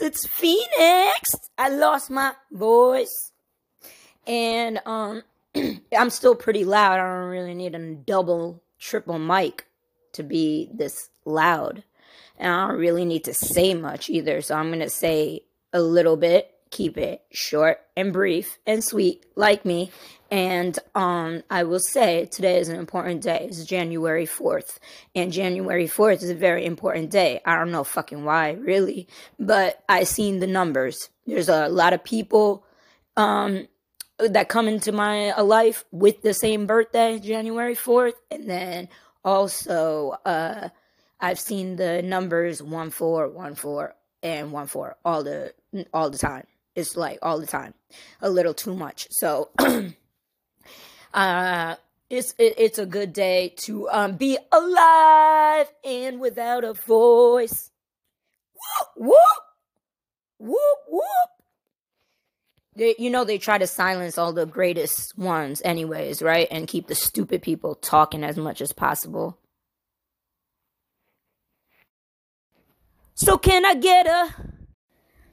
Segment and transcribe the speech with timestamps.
[0.00, 1.34] it's Phoenix.
[1.56, 3.32] I lost my voice.
[4.26, 5.22] And um
[5.96, 7.00] I'm still pretty loud.
[7.00, 9.66] I don't really need a double, triple mic
[10.12, 11.84] to be this loud.
[12.36, 14.40] And I don't really need to say much either.
[14.40, 15.42] So I'm going to say
[15.72, 19.90] a little bit, keep it short and brief and sweet like me.
[20.30, 23.46] And um, I will say today is an important day.
[23.48, 24.78] It's January 4th.
[25.14, 27.40] And January 4th is a very important day.
[27.46, 29.08] I don't know fucking why, really.
[29.38, 31.08] But I seen the numbers.
[31.26, 32.66] There's a lot of people
[33.16, 33.68] um,
[34.18, 38.14] that come into my uh, life with the same birthday, January 4th.
[38.30, 38.88] And then
[39.24, 40.68] also, uh,
[41.20, 45.54] I've seen the numbers 1 4, 1 4, and 1 4 all the,
[45.94, 46.44] all the time.
[46.78, 47.74] It's like all the time.
[48.20, 49.08] A little too much.
[49.10, 49.50] So.
[51.14, 51.74] Uh,
[52.10, 57.70] it's it, it's a good day to um be alive and without a voice.
[58.54, 59.18] Whoop whoop
[60.38, 61.30] whoop whoop.
[62.76, 66.46] They, you know they try to silence all the greatest ones, anyways, right?
[66.50, 69.38] And keep the stupid people talking as much as possible.
[73.14, 74.34] So can I get a?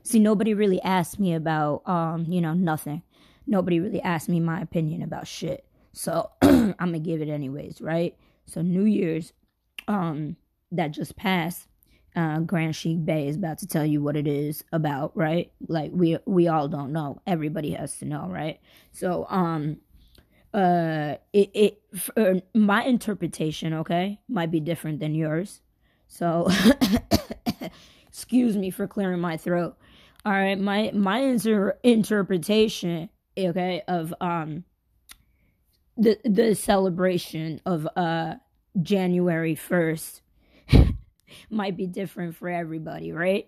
[0.06, 3.02] See, nobody really asked me about um, you know, nothing
[3.48, 5.66] nobody really asked me my opinion about shit.
[5.94, 8.16] So I'm gonna give it anyways, right?
[8.46, 9.34] So New Year's,
[9.88, 10.36] um,
[10.72, 11.68] that just passed.
[12.16, 15.52] Uh, Grand Sheik Bay is about to tell you what it is about, right?
[15.68, 17.22] Like we we all don't know.
[17.28, 18.60] Everybody has to know, right?
[18.92, 19.78] So um,
[20.54, 25.62] uh, it it for my interpretation, okay, might be different than yours.
[26.08, 26.50] So
[28.08, 29.76] excuse me for clearing my throat.
[30.26, 34.64] All right, my my inter- interpretation okay of um
[35.98, 38.36] the the celebration of uh
[38.82, 40.22] January 1st
[41.50, 43.48] might be different for everybody, right?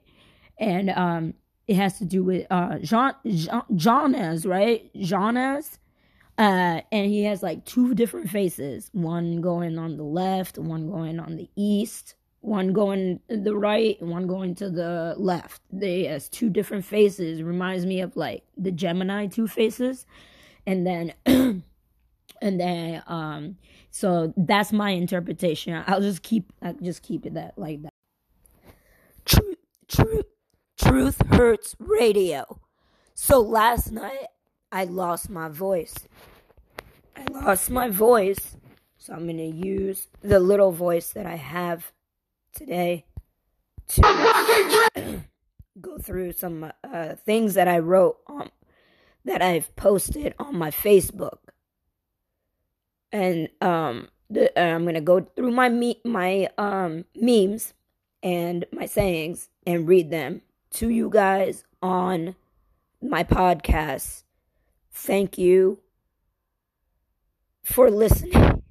[0.59, 1.33] And um
[1.67, 3.13] it has to do with uh Jean,
[3.75, 4.13] Jean
[4.45, 4.89] right?
[4.95, 5.79] Jonas.
[6.37, 11.19] Uh and he has like two different faces, one going on the left, one going
[11.19, 12.13] on the east,
[12.47, 15.61] one going the right, and one going to the left.
[15.69, 17.43] They has two different faces.
[17.43, 20.05] Reminds me of like the Gemini two faces.
[20.65, 21.63] And then and
[22.41, 23.57] then um
[23.91, 25.83] so that's my interpretation.
[25.87, 27.93] I'll just keep I'll just keep it that like that.
[29.25, 29.57] Truth
[29.89, 30.25] truth
[30.79, 32.61] truth hurts radio.
[33.13, 34.27] So last night
[34.71, 35.95] I lost my voice.
[37.13, 38.55] I lost my voice.
[38.99, 41.93] So I'm going to use the little voice that I have
[42.57, 43.05] today
[43.87, 45.23] to
[45.81, 48.49] go through some uh, things that I wrote on
[49.25, 51.39] that I've posted on my Facebook,
[53.11, 57.73] and um, the, uh, I'm gonna go through my me- my um memes
[58.23, 60.41] and my sayings and read them
[60.71, 62.35] to you guys on
[63.01, 64.23] my podcast.
[64.91, 65.79] Thank you
[67.63, 68.63] for listening.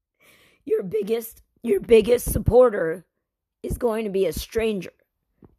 [0.64, 3.04] Your biggest your biggest supporter
[3.62, 4.92] is going to be a stranger,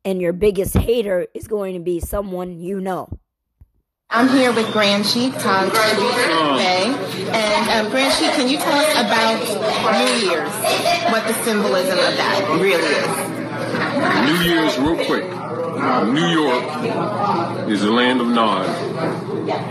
[0.03, 3.19] and your biggest hater is going to be someone you know.
[4.13, 6.94] I'm here with Grand Sheik, Todd Bay.
[7.31, 9.40] And um, Grand Sheik, can you tell us about
[10.06, 10.51] New Year's?
[11.13, 13.31] What the symbolism of that really is?
[14.28, 15.23] New Year's, real quick.
[16.13, 18.67] New York is the land of Nas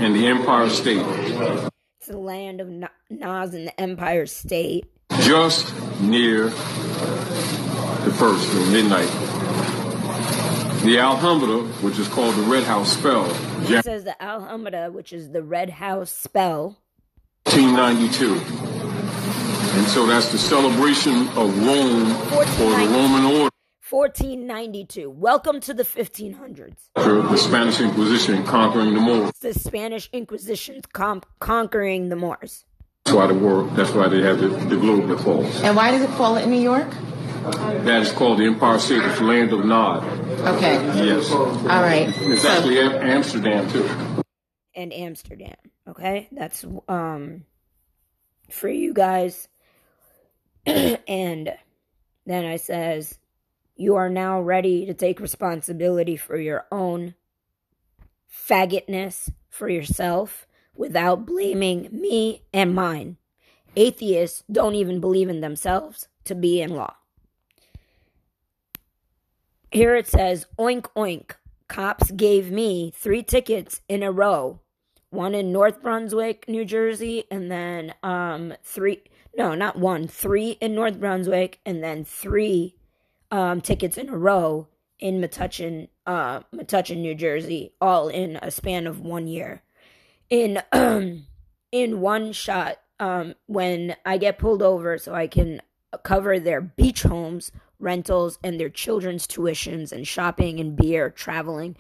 [0.01, 1.05] and the Empire State.
[1.99, 4.87] It's the land of Nas and the Empire State.
[5.21, 6.51] Just near
[8.05, 9.11] the first, at midnight.
[10.85, 13.27] The Alhambra, which is called the Red House Spell.
[13.71, 16.79] It says the Alhambra, which is the Red House Spell.
[17.45, 18.35] 1892.
[19.79, 23.51] And so that's the celebration of Rome or the Roman order.
[23.91, 25.11] 1492.
[25.11, 26.77] Welcome to the 1500s.
[26.95, 29.33] The Spanish Inquisition conquering the Moors.
[29.41, 32.65] The Spanish Inquisition com- conquering the Moors.
[33.05, 33.75] That's why the world.
[33.75, 35.61] That's why they have the, the globe that falls.
[35.63, 36.89] And why does it fall in New York?
[37.43, 39.03] That is called the Empire State.
[39.03, 40.05] It's the land of Nod.
[40.05, 40.75] Okay.
[41.07, 41.31] Yes.
[41.31, 42.09] All right.
[42.09, 43.89] It's so, actually Amsterdam too.
[44.75, 45.57] And Amsterdam.
[45.89, 47.45] Okay, that's um
[48.51, 49.49] for you guys.
[50.67, 51.53] and
[52.27, 53.19] then I says,
[53.77, 57.15] you are now ready to take responsibility for your own
[58.31, 60.47] faggotness for yourself
[60.77, 63.17] without blaming me and mine.
[63.77, 66.95] Atheists don't even believe in themselves to be in law.
[69.73, 71.33] Here it says, oink oink.
[71.69, 74.61] Cops gave me three tickets in a row.
[75.11, 79.03] One in North Brunswick, New Jersey, and then um three
[79.37, 82.75] no, not one, three in North Brunswick, and then three
[83.31, 84.67] um tickets in a row
[84.99, 89.63] in Metuchen, uh, Metuchen, New Jersey, all in a span of one year.
[90.29, 90.61] In
[91.73, 95.63] in one shot, um, when I get pulled over, so I can
[96.03, 97.51] cover their beach homes,
[97.81, 101.77] rentals, and their children's tuitions and shopping and beer, traveling,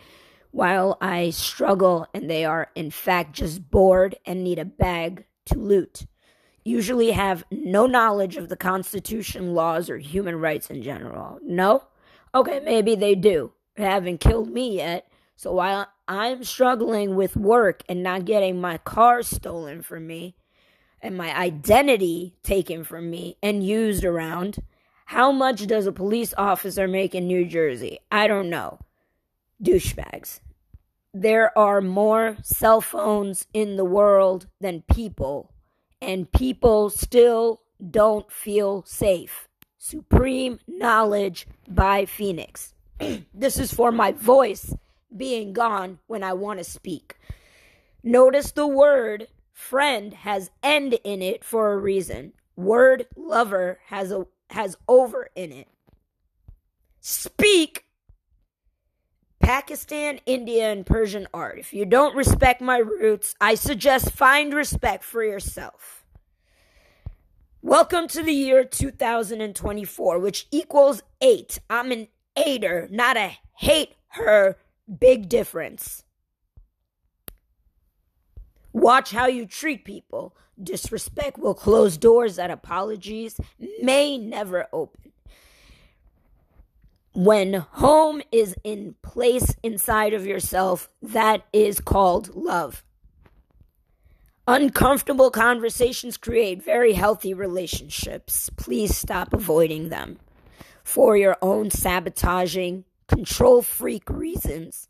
[0.50, 5.58] while I struggle and they are in fact just bored and need a bag to
[5.58, 6.06] loot.
[6.64, 11.38] Usually have no knowledge of the Constitution, laws, or human rights in general.
[11.42, 11.84] No?
[12.34, 13.52] Okay, maybe they do.
[13.76, 15.10] They haven't killed me yet.
[15.36, 20.36] So while I'm struggling with work and not getting my car stolen from me
[21.00, 24.58] and my identity taken from me and used around,
[25.10, 27.98] how much does a police officer make in New Jersey?
[28.12, 28.78] I don't know.
[29.60, 30.38] Douchebags.
[31.12, 35.52] There are more cell phones in the world than people,
[36.00, 37.60] and people still
[37.90, 39.48] don't feel safe.
[39.78, 42.72] Supreme Knowledge by Phoenix.
[43.34, 44.72] this is for my voice
[45.16, 47.18] being gone when I want to speak.
[48.04, 52.32] Notice the word friend has end in it for a reason.
[52.54, 55.68] Word lover has a has over in it.
[57.00, 57.84] Speak
[59.40, 61.58] Pakistan, India, and Persian art.
[61.58, 66.04] If you don't respect my roots, I suggest find respect for yourself.
[67.62, 71.58] Welcome to the year 2024, which equals eight.
[71.68, 74.56] I'm an aider, not a hate her.
[74.98, 76.04] Big difference.
[78.72, 80.34] Watch how you treat people.
[80.62, 83.40] Disrespect will close doors that apologies
[83.82, 85.12] may never open.
[87.12, 92.84] When home is in place inside of yourself, that is called love.
[94.46, 98.50] Uncomfortable conversations create very healthy relationships.
[98.56, 100.18] Please stop avoiding them
[100.84, 104.88] for your own sabotaging, control freak reasons.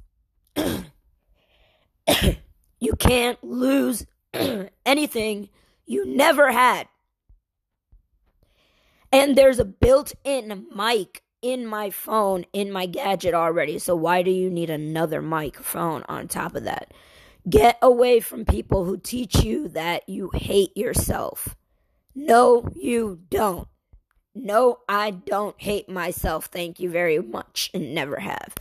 [2.80, 4.06] you can't lose
[4.86, 5.50] anything
[5.86, 6.88] you never had.
[9.12, 13.78] And there's a built in mic in my phone, in my gadget already.
[13.78, 16.92] So why do you need another microphone on top of that?
[17.48, 21.56] Get away from people who teach you that you hate yourself.
[22.14, 23.66] No, you don't.
[24.34, 26.46] No, I don't hate myself.
[26.46, 28.54] Thank you very much, and never have.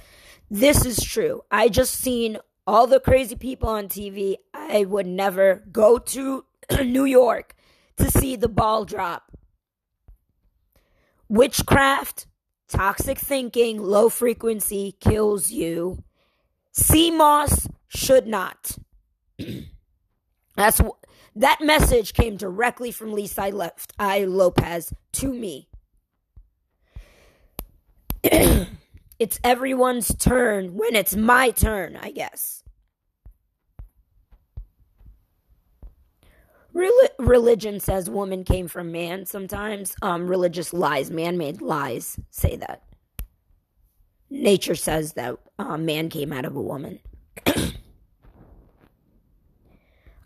[0.50, 1.44] This is true.
[1.52, 4.36] I just seen all the crazy people on TV.
[4.54, 6.46] I would never go to
[6.84, 7.56] New York
[7.98, 9.32] to see the ball drop.
[11.28, 12.28] Witchcraft,
[12.68, 16.04] toxic thinking, low frequency kills you.
[16.76, 18.78] CMOS should not.
[20.56, 20.82] That's
[21.36, 25.70] that message came directly from Lisa Left Eye Lopez to me.
[29.20, 32.64] it's everyone's turn when it's my turn, I guess.
[36.74, 39.26] Rel- religion says woman came from man.
[39.26, 42.84] Sometimes um, religious lies, man made lies, say that.
[44.30, 47.00] Nature says that uh, man came out of a woman.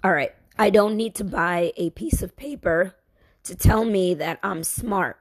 [0.03, 0.33] All right.
[0.59, 2.93] I don't need to buy a piece of paper
[3.43, 5.17] to tell me that I'm smart.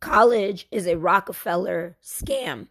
[0.00, 2.68] College is a Rockefeller scam.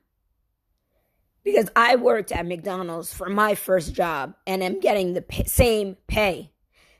[1.45, 6.51] Because I worked at McDonald's for my first job and am getting the same pay.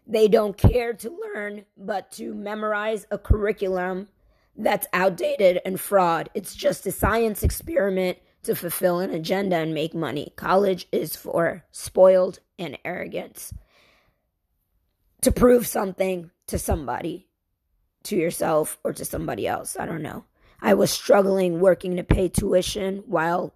[0.07, 4.07] They don't care to learn but to memorize a curriculum
[4.55, 6.29] that's outdated and fraud.
[6.33, 10.31] It's just a science experiment to fulfill an agenda and make money.
[10.35, 13.51] College is for spoiled and arrogance
[15.21, 17.27] to prove something to somebody,
[18.03, 19.75] to yourself or to somebody else.
[19.79, 20.25] I don't know.
[20.61, 23.55] I was struggling working to pay tuition while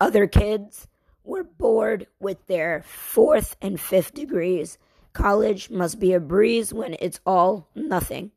[0.00, 0.86] other kids
[1.24, 4.78] were bored with their fourth and fifth degrees.
[5.12, 8.30] College must be a breeze when it's all nothing,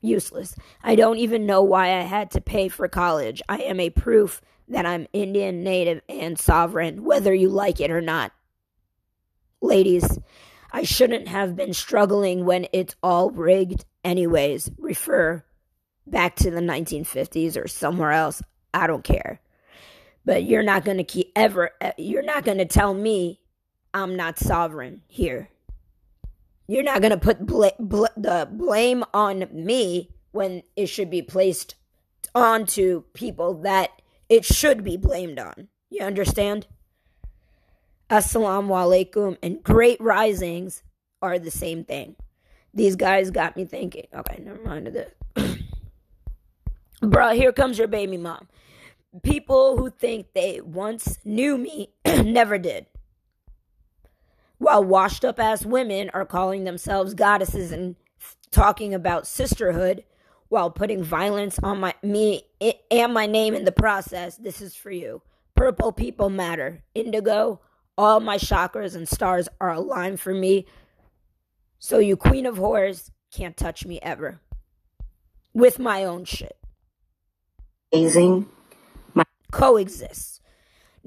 [0.00, 0.54] useless.
[0.82, 3.42] I don't even know why I had to pay for college.
[3.48, 8.00] I am a proof that I'm Indian, native, and sovereign, whether you like it or
[8.00, 8.32] not.
[9.62, 10.18] Ladies,
[10.70, 14.70] I shouldn't have been struggling when it's all rigged, anyways.
[14.76, 15.44] Refer
[16.06, 18.42] back to the 1950s or somewhere else.
[18.74, 19.40] I don't care.
[20.26, 23.40] But you're not going to keep ever, you're not going to tell me
[23.94, 25.48] I'm not sovereign here.
[26.68, 31.22] You're not going to put bl- bl- the blame on me when it should be
[31.22, 31.76] placed
[32.34, 33.90] onto people that
[34.28, 35.68] it should be blamed on.
[35.88, 36.66] You understand?
[38.10, 40.82] Assalamu alaikum and great risings
[41.22, 42.16] are the same thing.
[42.74, 44.06] These guys got me thinking.
[44.14, 44.86] Okay, never mind
[45.36, 45.58] this.
[47.00, 48.48] Bro, here comes your baby mom.
[49.22, 52.86] People who think they once knew me never did.
[54.58, 57.96] While washed up ass women are calling themselves goddesses and
[58.50, 60.04] talking about sisterhood
[60.48, 62.42] while putting violence on my me
[62.90, 65.22] and my name in the process, this is for you.
[65.54, 66.82] Purple people matter.
[66.94, 67.60] Indigo,
[67.98, 70.66] all my chakras and stars are aligned for me.
[71.78, 74.40] So you queen of whores can't touch me ever.
[75.52, 76.56] With my own shit.
[77.92, 78.48] Amazing.
[79.52, 80.40] Coexist.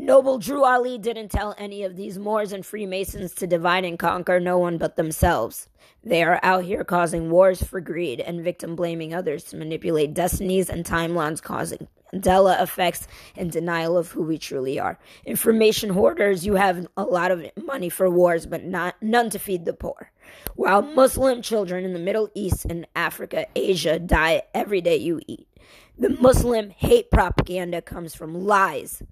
[0.01, 4.39] Noble Drew Ali didn't tell any of these Moors and Freemasons to divide and conquer
[4.39, 5.67] no one but themselves.
[6.05, 10.69] They are out here causing wars for greed and victim blaming others to manipulate destinies
[10.69, 14.97] and timelines, causing Mandela effects and denial of who we truly are.
[15.25, 19.65] Information hoarders, you have a lot of money for wars, but not none to feed
[19.65, 20.13] the poor.
[20.55, 25.49] While Muslim children in the Middle East and Africa, Asia die every day you eat.
[25.97, 29.03] The Muslim hate propaganda comes from lies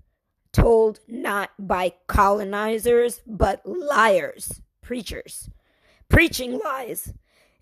[0.58, 5.50] told not by colonizers, but liars, preachers,
[6.10, 7.14] preaching lies.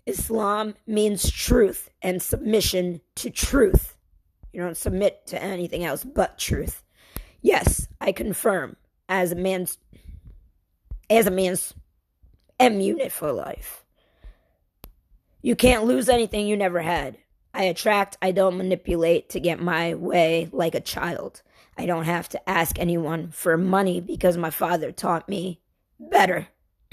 [0.06, 3.96] Islam means truth and submission to truth.
[4.52, 6.82] You don't submit to anything else but truth.
[7.42, 8.76] Yes, I confirm
[9.08, 9.78] as a man's
[11.10, 11.74] as a man's
[12.58, 13.84] M unit for life.
[15.42, 17.18] You can't lose anything you never had.
[17.52, 21.42] I attract, I don't manipulate to get my way like a child.
[21.78, 25.60] I don't have to ask anyone for money because my father taught me
[26.00, 26.48] better.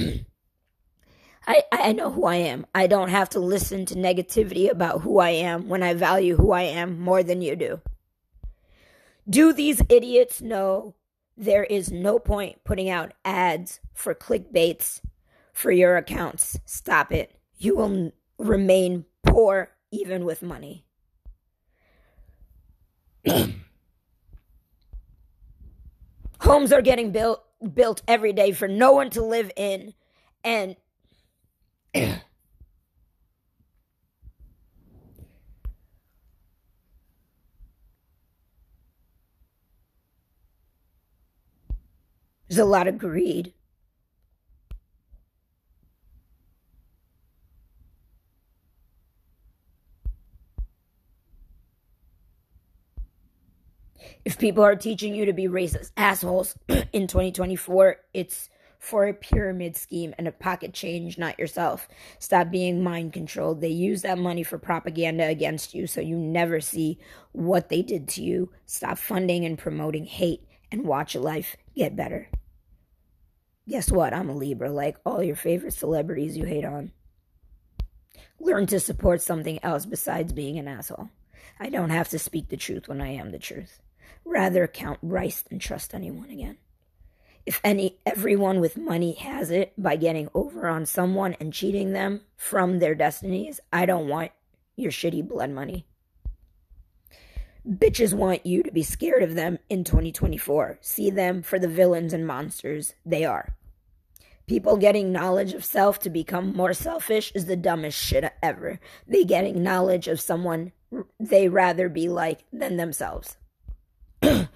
[1.46, 2.66] I, I know who I am.
[2.74, 6.52] I don't have to listen to negativity about who I am when I value who
[6.52, 7.82] I am more than you do.
[9.30, 10.96] Do these idiots know
[11.36, 15.02] there is no point putting out ads for clickbaits
[15.52, 16.58] for your accounts?
[16.66, 17.38] Stop it.
[17.58, 20.86] You will remain poor even with money.
[26.44, 27.42] Homes are getting built
[27.74, 29.94] built every day for no one to live in
[30.44, 30.76] and
[31.94, 32.22] There's
[42.58, 43.54] a lot of greed.
[54.26, 56.56] If people are teaching you to be racist assholes
[56.94, 58.50] in 2024, it's
[58.80, 61.88] for a pyramid scheme and a pocket change, not yourself.
[62.20, 63.62] Stop being mind controlled.
[63.62, 67.00] They use that money for propaganda against you, so you never see
[67.32, 68.52] what they did to you.
[68.66, 72.30] Stop funding and promoting hate and watch life get better.
[73.70, 74.14] Guess what?
[74.14, 76.92] I'm a Libra, like all your favorite celebrities you hate on.
[78.38, 81.10] Learn to support something else besides being an asshole.
[81.58, 83.80] I don't have to speak the truth when I am the truth
[84.26, 86.58] rather count rice than trust anyone again.
[87.46, 92.22] If any everyone with money has it by getting over on someone and cheating them
[92.38, 94.32] from their destinies, I don't want
[94.78, 95.86] your shitty blood money.
[97.68, 100.80] Bitches want you to be scared of them in 2024.
[100.82, 103.56] See them for the villains and monsters they are.
[104.48, 108.80] People getting knowledge of self to become more selfish is the dumbest shit ever.
[109.08, 110.74] They getting knowledge of someone
[111.20, 113.38] they rather be like than themselves.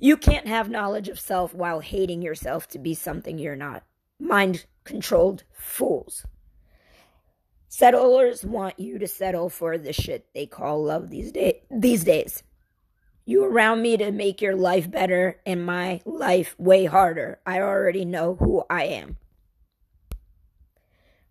[0.00, 3.82] you can't have knowledge of self while hating yourself to be something you're not.
[4.20, 6.24] Mind controlled fools.
[7.68, 12.42] Settlers want you to settle for the shit they call love these day these days.
[13.26, 17.40] You around me to make your life better and my life way harder.
[17.44, 19.18] I already know who I am.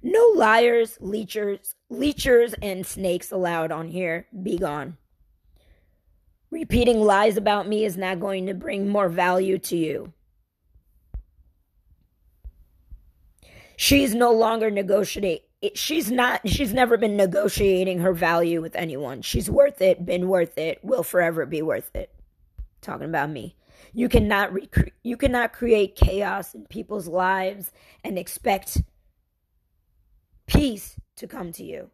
[0.04, 4.28] No liars, leechers, leechers, and snakes allowed on here.
[4.44, 4.98] Be gone.
[6.50, 10.14] Repeating lies about me is not going to bring more value to you.
[13.76, 15.44] She's no longer negotiating.
[15.74, 19.22] She's not, she's never been negotiating her value with anyone.
[19.22, 22.14] She's worth it, been worth it, will forever be worth it.
[22.82, 23.56] Talking about me.
[23.94, 27.72] You cannot recre- you cannot create chaos in people's lives
[28.04, 28.82] and expect
[30.46, 31.90] peace to come to you.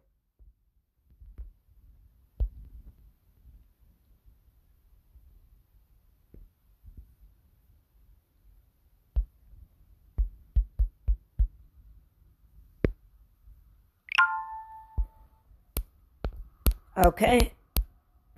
[16.96, 17.52] Okay.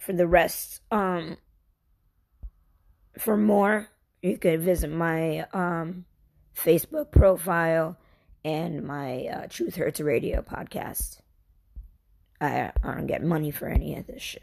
[0.00, 1.36] For the rest, um,
[3.18, 3.88] for more,
[4.22, 6.04] you could visit my um,
[6.54, 7.98] Facebook profile
[8.44, 11.20] and my uh, Truth Hurts Radio podcast.
[12.40, 14.42] I, I don't get money for any of this shit.